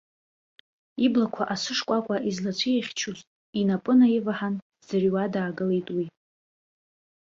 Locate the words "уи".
5.95-6.05